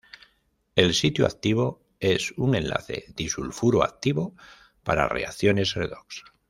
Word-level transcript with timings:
El 0.75 0.95
sitio 0.95 1.27
activo 1.27 1.83
es 1.99 2.31
un 2.35 2.55
enlace 2.55 3.05
disulfuro 3.15 3.83
activo 3.83 4.33
para 4.81 5.07
reacciones 5.07 5.75
redox. 5.75 6.23